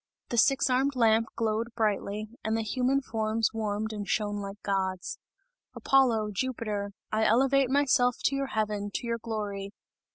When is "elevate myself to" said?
7.23-8.35